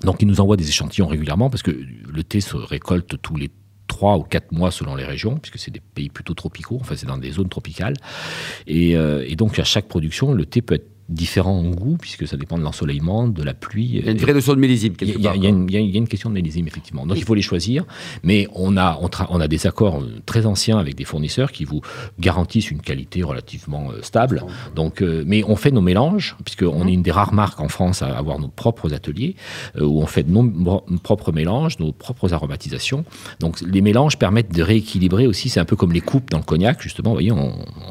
Donc, 0.02 0.22
ils 0.22 0.28
nous 0.28 0.40
envoient 0.40 0.56
des 0.56 0.68
échantillons 0.68 1.06
régulièrement, 1.06 1.50
parce 1.50 1.62
que 1.62 1.70
le 1.70 2.24
thé 2.24 2.40
se 2.40 2.56
récolte 2.56 3.20
tous 3.22 3.36
les 3.36 3.50
trois 3.86 4.16
ou 4.16 4.22
quatre 4.22 4.52
mois 4.52 4.70
selon 4.70 4.94
les 4.94 5.04
régions, 5.04 5.36
puisque 5.36 5.58
c'est 5.58 5.70
des 5.70 5.80
pays 5.80 6.08
plutôt 6.08 6.34
tropicaux, 6.34 6.78
enfin 6.80 6.96
c'est 6.96 7.06
dans 7.06 7.18
des 7.18 7.32
zones 7.32 7.48
tropicales. 7.48 7.94
Et, 8.66 8.96
euh, 8.96 9.24
et 9.26 9.36
donc 9.36 9.58
à 9.58 9.64
chaque 9.64 9.86
production, 9.86 10.32
le 10.32 10.44
thé 10.44 10.60
peut 10.60 10.74
être 10.74 10.90
différent 11.08 11.58
en 11.58 11.70
goût, 11.70 11.96
puisque 12.00 12.26
ça 12.26 12.36
dépend 12.36 12.58
de 12.58 12.62
l'ensoleillement, 12.62 13.28
de 13.28 13.42
la 13.42 13.54
pluie. 13.54 13.90
Il 13.94 14.04
y 14.04 14.08
a 14.08 14.12
une 14.12 14.18
vraie 14.18 14.34
notion 14.34 14.54
de 14.54 14.58
millésime, 14.58 14.94
quelque 14.96 15.22
part. 15.22 15.36
il 15.36 15.42
y 15.42 15.46
y 15.46 15.92
y 15.92 15.96
a 15.96 15.98
une 15.98 16.08
question 16.08 16.30
de 16.30 16.34
millésime, 16.34 16.66
effectivement. 16.66 17.06
Donc 17.06 17.16
il 17.16 17.24
faut 17.24 17.34
les 17.34 17.42
choisir, 17.42 17.84
mais 18.22 18.48
on 18.54 18.76
a, 18.76 18.98
on, 19.00 19.40
a 19.40 19.48
des 19.48 19.66
accords 19.66 20.00
euh, 20.00 20.20
très 20.26 20.46
anciens 20.46 20.78
avec 20.78 20.94
des 20.94 21.04
fournisseurs 21.04 21.52
qui 21.52 21.64
vous 21.64 21.80
garantissent 22.18 22.70
une 22.70 22.80
qualité 22.80 23.22
relativement 23.22 23.90
euh, 23.90 24.02
stable. 24.02 24.44
Donc, 24.74 25.02
euh, 25.02 25.24
mais 25.26 25.44
on 25.44 25.56
fait 25.56 25.70
nos 25.70 25.80
mélanges, 25.80 26.36
puisqu'on 26.44 26.86
est 26.86 26.92
une 26.92 27.02
des 27.02 27.12
rares 27.12 27.32
marques 27.32 27.60
en 27.60 27.68
France 27.68 28.02
à 28.02 28.16
avoir 28.16 28.38
nos 28.38 28.48
propres 28.48 28.92
ateliers, 28.94 29.36
euh, 29.76 29.84
où 29.84 30.00
on 30.00 30.06
fait 30.06 30.26
nos, 30.26 30.42
nos 30.42 30.82
propres 31.02 31.32
mélanges, 31.32 31.78
nos 31.78 31.92
propres 31.92 32.32
aromatisations. 32.32 33.04
Donc 33.40 33.60
les 33.60 33.80
mélanges 33.80 34.18
permettent 34.18 34.54
de 34.54 34.62
rééquilibrer 34.62 35.26
aussi, 35.26 35.48
c'est 35.48 35.60
un 35.60 35.64
peu 35.64 35.76
comme 35.76 35.92
les 35.92 36.00
coupes 36.00 36.30
dans 36.30 36.38
le 36.38 36.44
cognac, 36.44 36.82
justement, 36.82 37.10
vous 37.10 37.16
voyez, 37.16 37.32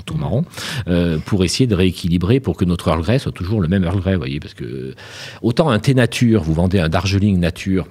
tourne 0.05 0.24
en 0.24 0.29
rond, 0.29 0.45
euh, 0.88 1.17
pour 1.19 1.43
essayer 1.43 1.67
de 1.67 1.75
rééquilibrer 1.75 2.39
pour 2.39 2.57
que 2.57 2.65
notre 2.65 2.88
Earl 2.89 3.05
Soit 3.20 3.32
toujours 3.32 3.62
le 3.62 3.68
même 3.68 3.84
Earl 3.84 4.00
Grey, 4.00 4.14
vous 4.14 4.20
voyez, 4.20 4.40
parce 4.40 4.54
que 4.54 4.96
autant 5.42 5.70
un 5.70 5.80
thé 5.80 5.94
nature, 5.94 6.42
vous 6.44 6.54
vendez 6.54 6.80
un 6.80 6.90
Darjeeling 6.90 7.40
nature, 7.40 7.88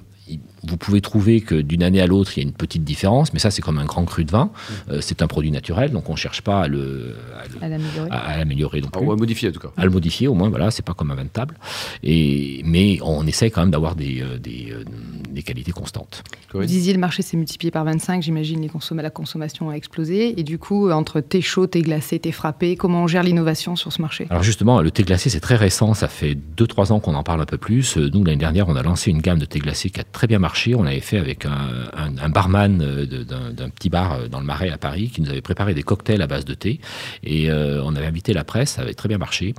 vous 0.66 0.76
pouvez 0.76 1.00
trouver 1.00 1.40
que 1.40 1.54
d'une 1.54 1.82
année 1.82 2.00
à 2.00 2.06
l'autre, 2.06 2.36
il 2.36 2.42
y 2.42 2.44
a 2.44 2.48
une 2.48 2.54
petite 2.54 2.84
différence, 2.84 3.32
mais 3.32 3.38
ça, 3.38 3.50
c'est 3.50 3.62
comme 3.62 3.78
un 3.78 3.84
grand 3.84 4.04
cru 4.04 4.24
de 4.24 4.30
vin. 4.30 4.50
Euh, 4.90 5.00
c'est 5.00 5.22
un 5.22 5.26
produit 5.26 5.50
naturel, 5.50 5.90
donc 5.90 6.08
on 6.08 6.12
ne 6.12 6.18
cherche 6.18 6.42
pas 6.42 6.62
à 6.62 6.68
le, 6.68 7.16
à 7.60 7.68
l'améliorer. 7.68 8.08
À, 8.10 8.36
l'améliorer 8.38 8.80
non 8.80 8.88
plus. 8.88 9.04
Ou 9.04 9.12
à 9.12 9.16
modifier 9.16 9.48
en 9.48 9.52
tout 9.52 9.60
cas. 9.60 9.70
À 9.76 9.84
le 9.84 9.90
modifier 9.90 10.28
au 10.28 10.34
moins, 10.34 10.48
voilà, 10.48 10.70
c'est 10.70 10.84
pas 10.84 10.94
comme 10.94 11.10
un 11.10 11.14
vin 11.14 11.24
de 11.24 11.28
table. 11.28 11.56
Et, 12.02 12.62
mais 12.64 12.98
on 13.02 13.26
essaie 13.26 13.50
quand 13.50 13.60
même 13.60 13.70
d'avoir 13.70 13.94
des, 13.94 14.22
euh, 14.22 14.38
des, 14.38 14.72
euh, 14.72 14.84
des, 15.30 15.42
qualités 15.42 15.72
constantes. 15.72 16.22
Vous 16.52 16.64
disiez 16.64 16.92
le 16.92 17.00
marché 17.00 17.22
s'est 17.22 17.36
multiplié 17.36 17.70
par 17.70 17.84
25, 17.84 18.22
j'imagine 18.22 18.60
les 18.60 18.70
la 19.02 19.10
consommation 19.10 19.70
a 19.70 19.74
explosé. 19.74 20.38
Et 20.38 20.42
du 20.42 20.58
coup, 20.58 20.90
entre 20.90 21.20
thé 21.20 21.40
chaud, 21.40 21.66
thé 21.66 21.82
glacé, 21.82 22.18
thé 22.18 22.32
frappé, 22.32 22.76
comment 22.76 23.04
on 23.04 23.06
gère 23.06 23.22
l'innovation 23.22 23.76
sur 23.76 23.92
ce 23.92 24.00
marché? 24.00 24.26
Alors 24.30 24.42
justement, 24.42 24.80
le 24.80 24.90
thé 24.90 25.02
glacé, 25.02 25.30
c'est 25.30 25.40
très 25.40 25.56
récent, 25.56 25.94
ça 25.94 26.08
fait 26.08 26.36
2-3 26.56 26.92
ans 26.92 27.00
qu'on 27.00 27.14
en 27.14 27.22
parle 27.22 27.40
un 27.40 27.46
peu 27.46 27.58
plus. 27.58 27.96
Nous, 27.96 28.24
l'année 28.24 28.36
dernière, 28.36 28.68
on 28.68 28.76
a 28.76 28.82
lancé 28.82 29.10
une 29.10 29.20
gamme 29.20 29.38
de 29.38 29.44
thé 29.44 29.58
glacé 29.58 29.90
qui 29.90 30.00
a 30.00 30.04
très 30.04 30.26
bien 30.26 30.38
marché. 30.38 30.53
On 30.76 30.86
avait 30.86 31.00
fait 31.00 31.18
avec 31.18 31.46
un, 31.46 32.28
barman 32.28 32.78
d'un 32.78 33.68
petit 33.70 33.90
bar 33.90 34.28
dans 34.28 34.40
le 34.40 34.46
Marais 34.46 34.70
à 34.70 34.78
Paris 34.78 35.10
qui 35.10 35.20
nous 35.20 35.30
avait 35.30 35.40
préparé 35.40 35.74
des 35.74 35.82
cocktails 35.82 36.22
à 36.22 36.26
base 36.26 36.44
de 36.44 36.54
thé. 36.54 36.80
Et 37.22 37.50
euh, 37.50 37.82
on 37.84 37.94
avait 37.96 38.06
invité 38.06 38.32
la 38.32 38.44
presse, 38.44 38.72
ça 38.72 38.82
avait 38.82 38.94
très 38.94 39.08
bien 39.08 39.18
marché. 39.18 39.54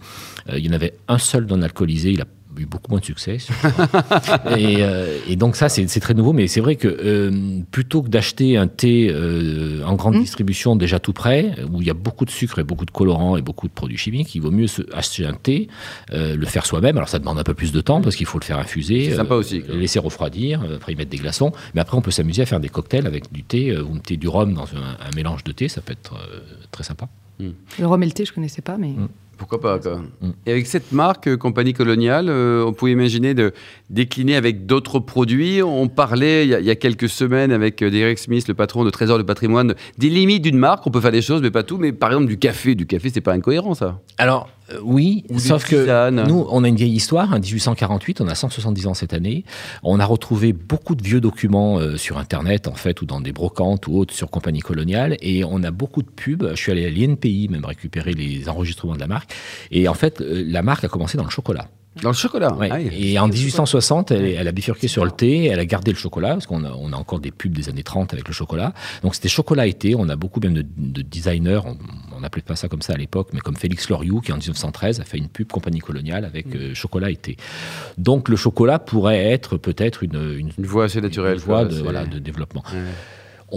Euh, 0.50 0.58
il 0.58 0.66
y 0.66 0.70
en 0.70 0.74
avait 0.74 0.94
un 1.08 1.18
seul 1.18 1.46
non 1.46 1.62
alcoolisé, 1.62 2.12
il 2.12 2.22
a 2.22 2.26
eu 2.64 2.66
beaucoup 2.66 2.92
moins 2.92 3.00
de 3.00 3.06
succès. 3.06 3.38
Euh, 4.46 5.20
et, 5.28 5.36
donc 5.36 5.56
ça, 5.56 5.70
c'est 5.70 6.00
très 6.00 6.14
nouveau, 6.14 6.34
mais 6.34 6.48
c'est 6.48 6.62
vrai 6.62 6.76
que 6.76 6.88
euh, 6.88 7.62
plutôt 7.72 8.02
que 8.02 8.10
d'acheter 8.10 8.58
un 8.58 8.68
thé 8.68 9.10
euh, 9.10 9.84
en 9.86 9.96
grande 9.96 10.16
mmh. 10.16 10.22
distribution 10.22 10.76
déjà 10.76 11.00
tout 11.00 11.14
prêt, 11.14 11.56
où 11.72 11.82
il 11.82 11.88
y 11.88 11.90
a 11.90 11.94
beaucoup 11.94 12.26
de 12.26 12.30
sucre 12.30 12.60
et 12.60 12.64
beaucoup 12.64 12.86
de 12.86 12.92
colorants 12.92 13.38
et 13.38 13.42
beaucoup 13.42 13.68
de 13.68 13.74
produits 13.74 13.98
chimiques, 13.98 14.34
il 14.36 14.42
vaut 14.42 14.52
mieux 14.52 14.68
acheter 14.94 15.26
un 15.26 15.34
thé, 15.34 15.68
le 16.12 16.46
faire 16.46 16.66
soi-même. 16.66 16.98
Alors 16.98 17.10
ça 17.10 17.20
demande 17.20 17.40
un 17.40 17.44
peu 17.44 17.54
plus 17.54 17.72
de 17.72 17.82
temps 17.82 18.02
parce 18.02 18.16
qu'il 18.16 18.26
faut 18.26 18.40
le 18.40 18.46
faire 18.46 18.60
infuser, 18.60 19.12
sympa 19.16 19.36
aussi, 19.36 19.64
le 19.68 19.78
laisser 19.78 20.00
refroidir, 20.00 20.62
après 20.76 20.94
y 20.94 20.96
mettre 20.96 21.12
des 21.12 21.18
glaçons. 21.18 21.52
Mais 21.74 21.82
après, 21.82 21.98
on 21.98 22.02
peut 22.02 22.12
s'amuser 22.12 22.44
à 22.44 22.46
faire 22.46 22.60
des 22.60 22.70
cocktails 22.70 23.08
avec 23.08 23.32
du 23.32 23.44
thé 23.44 23.78
ou 23.78 24.00
du 24.00 24.28
rhum 24.28 24.54
dans 24.54 24.66
un, 24.66 25.16
mélange 25.16 25.44
de 25.44 25.52
thé, 25.52 25.68
ça 25.68 25.82
peut 25.82 25.94
être 25.94 26.16
très 26.72 26.84
sympa. 26.84 27.10
Mmh. 27.40 27.50
Le 27.80 27.88
rhum 27.88 28.04
et 28.04 28.06
le 28.06 28.12
thé, 28.12 28.26
je 28.26 28.34
connaissais 28.34 28.62
pas, 28.62 28.78
mais... 28.78 28.90
Mmh. 28.90 29.08
Pourquoi 29.38 29.60
pas 29.60 29.78
mm. 29.78 30.32
Et 30.46 30.52
avec 30.52 30.68
cette 30.68 30.92
marque, 30.92 31.28
euh, 31.28 31.38
Compagnie 31.38 31.74
Coloniale, 31.74 32.28
euh, 32.30 32.66
on 32.66 32.74
pouvait 32.74 32.92
imaginer 32.92 33.34
de 33.34 33.54
décliner 33.90 34.36
avec 34.36 34.66
d'autres 34.66 35.00
produits. 35.00 35.62
On 35.62 35.88
parlait 35.88 36.46
il 36.46 36.50
y, 36.50 36.70
a, 36.70 36.76
quelques 36.76 37.10
semaines 37.10 37.52
avec 37.52 37.82
euh, 37.82 37.90
Derek 37.90 38.18
Smith, 38.18 38.48
le 38.48 38.54
patron 38.54 38.84
de 38.84 38.90
Trésor 38.90 39.18
de 39.18 39.24
patrimoine, 39.24 39.76
des 39.98 40.10
limites 40.10 40.44
d'une 40.44 40.58
marque. 40.58 40.86
On 40.88 40.92
peut 40.92 41.02
faire 41.02 41.12
des 41.12 41.22
choses, 41.22 41.42
mais 41.42 41.52
pas 41.52 41.64
tout. 41.64 41.78
Mais 41.78 41.92
par 41.92 42.10
exemple, 42.12 42.28
du 42.28 42.38
café. 42.38 42.76
Du 42.76 42.86
café, 42.86 43.10
c'est 43.14 43.22
pas 43.22 43.34
incohérent, 43.34 43.74
ça 43.74 44.00
Alors, 44.18 44.50
euh, 44.72 44.80
oui, 44.84 45.24
sauf 45.38 45.68
que 45.70 46.10
nous, 46.10 46.48
on 46.50 46.64
a 46.64 46.68
une 46.68 46.76
vieille 46.76 46.94
histoire. 46.94 47.32
En 47.32 47.40
1848, 47.40 48.22
on 48.22 48.28
a 48.28 48.36
170 48.36 48.88
ans 48.88 48.94
cette 48.94 49.14
année. 49.14 49.44
On 49.84 50.00
a 50.00 50.06
retrouvé 50.06 50.54
beaucoup 50.54 50.96
de 50.96 51.04
vieux 51.04 51.22
documents 51.22 51.78
euh, 51.78 51.98
sur 51.98 52.18
Internet, 52.18 52.68
en 52.68 52.74
fait, 52.74 53.02
ou 53.02 53.06
dans 53.06 53.22
des 53.22 53.32
brocantes 53.32 53.88
ou 53.88 53.98
autres 53.98 54.14
sur 54.14 54.30
Compagnie 54.30 54.62
Coloniale. 54.62 55.18
Et 55.22 55.44
on 55.44 55.62
a 55.64 55.72
beaucoup 55.72 56.02
de 56.02 56.10
pubs. 56.10 56.50
Je 56.52 56.56
suis 56.56 56.72
allé 56.72 56.86
à 56.86 56.90
l'INPI 56.90 57.48
même 57.50 57.66
récupérer 57.66 58.14
les 58.14 58.50
enregistrements 58.50 58.96
de 58.96 59.00
la 59.00 59.08
marque. 59.08 59.25
Et 59.72 59.88
en 59.88 59.94
fait, 59.94 60.22
euh, 60.22 60.44
la 60.48 60.62
marque 60.62 60.84
a 60.84 60.88
commencé 60.88 61.18
dans 61.18 61.24
le 61.24 61.30
chocolat. 61.30 61.68
Dans 62.02 62.10
le 62.10 62.16
chocolat 62.16 62.50
ah 62.60 62.82
Et 62.82 63.18
en 63.20 63.30
1860, 63.30 64.12
elle, 64.12 64.48
a 64.48 64.52
bifurqué 64.52 64.90
sur 64.90 65.06
le 65.06 65.12
thé, 65.12 65.46
elle 65.46 65.60
a 65.60 65.66
gardé 65.66 65.92
le 65.92 65.98
chocolat, 65.98 66.34
parce 66.34 66.46
qu'on 66.46 66.66
a, 66.66 66.72
on 66.72 66.92
a 66.92 66.96
encore 66.98 67.20
des 67.20 67.32
pubs 67.32 67.54
des 67.54 67.70
années 67.70 67.84
30 67.84 68.14
avec 68.14 68.28
le 68.28 68.34
chocolat. 68.34 68.74
Donc 69.02 69.16
c'était 69.16 69.30
chocolat 69.30 69.66
et 69.66 69.74
thé. 69.74 69.96
On 69.98 70.10
a 70.10 70.18
beaucoup 70.18 70.42
même 70.42 70.54
de, 70.54 71.02
designers, 71.02 71.62
on 72.14 72.20
n'appelait 72.20 72.42
pas 72.42 72.58
ça 72.58 72.68
comme 72.68 72.82
ça 72.82 72.94
à 72.94 72.98
l'époque, 72.98 73.30
mais 73.32 73.40
comme 73.40 73.56
Félix 73.56 73.88
Loriou, 73.90 74.20
qui 74.20 74.34
en 74.34 74.38
1913 74.38 75.00
a 75.00 75.06
fait 75.06 75.18
une 75.18 75.30
pub 75.30 75.50
compagnie 75.50 75.80
coloniale 75.80 76.26
avec 76.26 76.48
mm. 76.48 76.58
euh, 76.58 76.74
chocolat 76.74 77.12
et 77.12 77.16
thé. 77.16 77.38
Donc 77.98 78.28
le 78.28 78.36
chocolat 78.36 78.78
pourrait 78.78 79.32
être 79.32 79.56
peut-être 79.56 80.04
une, 80.04 80.52
une, 80.58 80.66
voie 80.66 80.86
assez 80.86 81.00
naturelle. 81.00 81.36
Une 81.36 81.44
voie 81.44 81.64
de, 81.64 81.80
voilà, 81.80 82.06
de 82.06 82.20
développement. 82.20 82.64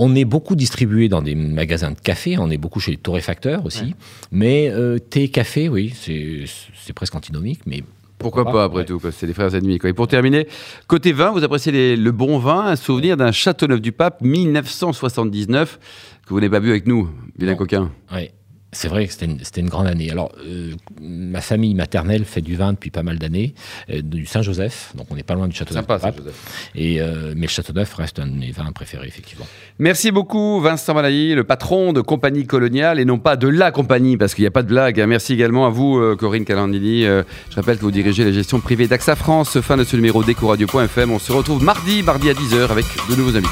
On 0.00 0.14
est 0.14 0.24
beaucoup 0.24 0.54
distribué 0.54 1.08
dans 1.08 1.22
des 1.22 1.34
magasins 1.34 1.90
de 1.90 1.98
café, 1.98 2.38
on 2.38 2.50
est 2.50 2.56
beaucoup 2.56 2.78
chez 2.78 2.92
les 2.92 2.96
torréfacteurs 2.96 3.66
aussi. 3.66 3.94
Mais 4.30 4.70
euh, 4.70 4.98
thé, 4.98 5.28
café, 5.28 5.68
oui, 5.68 5.92
c'est 5.96 6.92
presque 6.92 7.16
antinomique, 7.16 7.60
mais 7.66 7.82
pourquoi 8.16 8.44
pas, 8.44 8.64
après 8.64 8.84
tout, 8.84 9.00
c'est 9.12 9.26
des 9.26 9.34
frères 9.34 9.54
ennemis. 9.54 9.78
Quoi. 9.78 9.90
Et 9.90 9.92
pour 9.92 10.06
terminer, 10.06 10.46
côté 10.86 11.12
vin, 11.12 11.30
vous 11.32 11.42
appréciez 11.42 11.96
le 11.96 12.12
bon 12.12 12.38
vin, 12.38 12.66
un 12.66 12.76
souvenir 12.76 13.16
d'un 13.16 13.32
Châteauneuf 13.32 13.80
du 13.80 13.90
Pape 13.90 14.20
1979 14.22 15.78
que 16.26 16.30
vous 16.30 16.40
n'avez 16.40 16.50
pas 16.50 16.60
bu 16.60 16.70
avec 16.70 16.86
nous, 16.86 17.08
vilain 17.36 17.54
coquin. 17.54 17.90
Oui. 18.14 18.30
C'est 18.70 18.88
vrai 18.88 19.06
que 19.06 19.12
c'était 19.14 19.60
une, 19.60 19.68
grande 19.70 19.86
année. 19.86 20.10
Alors, 20.10 20.30
euh, 20.46 20.72
ma 21.00 21.40
famille 21.40 21.74
maternelle 21.74 22.26
fait 22.26 22.42
du 22.42 22.54
vin 22.54 22.74
depuis 22.74 22.90
pas 22.90 23.02
mal 23.02 23.18
d'années, 23.18 23.54
euh, 23.88 24.02
du 24.02 24.26
Saint-Joseph, 24.26 24.92
donc 24.94 25.06
on 25.10 25.14
n'est 25.14 25.22
pas 25.22 25.34
loin 25.34 25.48
du 25.48 25.56
Châteauneuf. 25.56 25.84
Sympa, 25.84 25.98
Saint-Joseph. 25.98 26.70
Et, 26.74 27.00
euh, 27.00 27.32
mais 27.34 27.46
le 27.46 27.50
Châteauneuf 27.50 27.94
reste 27.94 28.18
un 28.18 28.26
de 28.26 28.34
mes 28.34 28.50
vins 28.50 28.70
préférés, 28.72 29.06
effectivement. 29.06 29.46
Merci 29.78 30.10
beaucoup, 30.10 30.60
Vincent 30.60 30.92
Malailly, 30.92 31.34
le 31.34 31.44
patron 31.44 31.94
de 31.94 32.02
Compagnie 32.02 32.46
Coloniale, 32.46 33.00
et 33.00 33.06
non 33.06 33.18
pas 33.18 33.36
de 33.36 33.48
la 33.48 33.70
compagnie, 33.70 34.18
parce 34.18 34.34
qu'il 34.34 34.42
n'y 34.42 34.48
a 34.48 34.52
pas 34.52 34.62
de 34.62 34.68
blague. 34.68 35.00
Hein. 35.00 35.06
Merci 35.06 35.32
également 35.32 35.66
à 35.66 35.70
vous, 35.70 36.16
Corinne 36.16 36.44
Calandini. 36.44 37.04
je 37.04 37.54
rappelle 37.56 37.78
que 37.78 37.82
vous 37.82 37.90
dirigez 37.90 38.22
la 38.22 38.32
gestion 38.32 38.60
privée 38.60 38.86
d'AXA 38.86 39.16
France. 39.16 39.60
Fin 39.62 39.78
de 39.78 39.84
ce 39.84 39.96
numéro 39.96 40.22
d'Ecoradio.fm. 40.22 41.10
On 41.10 41.18
se 41.18 41.32
retrouve 41.32 41.64
mardi, 41.64 42.02
mardi 42.02 42.28
à 42.28 42.34
10h, 42.34 42.70
avec 42.70 42.84
de 43.08 43.16
nouveaux 43.16 43.34
invités. 43.34 43.48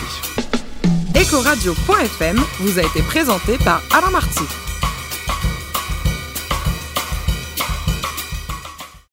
Ecoradio.fm 1.19 2.39
vous 2.61 2.79
a 2.79 2.83
été 2.83 3.01
présenté 3.01 3.57
par 3.65 3.83
Alain 3.95 4.11
Marty. 4.11 4.66